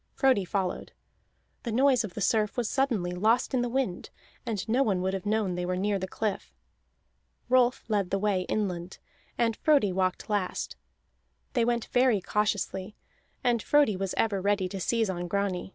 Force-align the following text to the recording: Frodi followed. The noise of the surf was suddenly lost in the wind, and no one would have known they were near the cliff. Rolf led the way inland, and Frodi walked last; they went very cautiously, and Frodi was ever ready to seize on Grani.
Frodi 0.15 0.43
followed. 0.45 0.93
The 1.61 1.71
noise 1.71 2.03
of 2.03 2.15
the 2.15 2.21
surf 2.21 2.57
was 2.57 2.67
suddenly 2.67 3.11
lost 3.11 3.53
in 3.53 3.61
the 3.61 3.69
wind, 3.69 4.09
and 4.47 4.67
no 4.67 4.81
one 4.81 5.03
would 5.03 5.13
have 5.13 5.27
known 5.27 5.53
they 5.53 5.63
were 5.63 5.77
near 5.77 5.99
the 5.99 6.07
cliff. 6.07 6.55
Rolf 7.49 7.83
led 7.87 8.09
the 8.09 8.17
way 8.17 8.41
inland, 8.49 8.97
and 9.37 9.55
Frodi 9.55 9.91
walked 9.91 10.27
last; 10.27 10.75
they 11.53 11.63
went 11.63 11.85
very 11.85 12.19
cautiously, 12.19 12.95
and 13.43 13.61
Frodi 13.61 13.95
was 13.95 14.15
ever 14.17 14.41
ready 14.41 14.67
to 14.69 14.79
seize 14.79 15.07
on 15.07 15.27
Grani. 15.27 15.69